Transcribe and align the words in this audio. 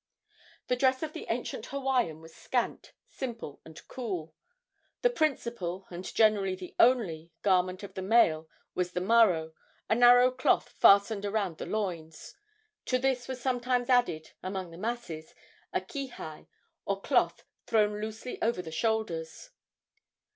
The 0.65 0.75
dress 0.75 1.03
of 1.03 1.13
the 1.13 1.27
ancient 1.29 1.67
Hawaiian 1.67 2.21
was 2.21 2.33
scant, 2.33 2.93
simple 3.07 3.61
and 3.63 3.79
cool. 3.87 4.33
The 5.03 5.11
principal, 5.11 5.85
and 5.91 6.03
generally 6.15 6.55
the 6.55 6.73
only, 6.79 7.29
garment 7.43 7.83
of 7.83 7.93
the 7.93 8.01
male 8.01 8.49
was 8.73 8.93
the 8.93 8.99
maro, 8.99 9.53
a 9.89 9.93
narrow 9.93 10.31
cloth 10.31 10.69
fastened 10.69 11.23
around 11.23 11.59
the 11.59 11.67
loins. 11.67 12.33
To 12.85 12.97
this 12.97 13.27
was 13.27 13.39
sometimes 13.39 13.89
added, 13.91 14.31
among 14.41 14.71
the 14.71 14.77
masses, 14.79 15.35
a 15.71 15.79
kihei, 15.81 16.47
or 16.83 16.99
cloth 16.99 17.43
thrown 17.67 18.01
loosely 18.01 18.41
over 18.41 18.63
the 18.63 18.71
shoulders. 18.71 19.51